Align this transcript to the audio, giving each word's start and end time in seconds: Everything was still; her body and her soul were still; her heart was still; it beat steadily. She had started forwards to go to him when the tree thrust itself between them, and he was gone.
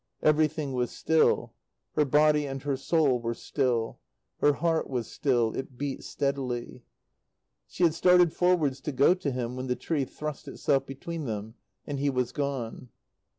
Everything 0.23 0.73
was 0.73 0.89
still; 0.89 1.53
her 1.93 2.05
body 2.05 2.47
and 2.47 2.63
her 2.63 2.75
soul 2.75 3.19
were 3.19 3.35
still; 3.35 3.99
her 4.39 4.53
heart 4.53 4.89
was 4.89 5.05
still; 5.05 5.53
it 5.55 5.77
beat 5.77 6.03
steadily. 6.03 6.81
She 7.67 7.83
had 7.83 7.93
started 7.93 8.33
forwards 8.33 8.81
to 8.81 8.91
go 8.91 9.13
to 9.13 9.29
him 9.29 9.55
when 9.55 9.67
the 9.67 9.75
tree 9.75 10.05
thrust 10.05 10.47
itself 10.47 10.87
between 10.87 11.25
them, 11.25 11.53
and 11.85 11.99
he 11.99 12.09
was 12.09 12.31
gone. 12.31 12.89